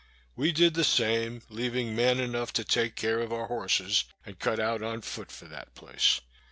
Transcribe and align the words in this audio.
We 0.35 0.51
did 0.51 0.73
the 0.73 0.83
same, 0.83 1.43
leaving 1.47 1.95
men 1.95 2.19
enough 2.19 2.51
to 2.53 2.63
take 2.63 2.95
care 2.95 3.19
of 3.19 3.31
our 3.31 3.45
horses, 3.45 4.05
and 4.25 4.39
cut 4.39 4.59
out 4.59 4.81
on 4.81 5.01
foot 5.03 5.31
for 5.31 5.45
that 5.45 5.75
place. 5.75 6.21